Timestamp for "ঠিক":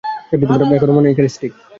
1.41-1.51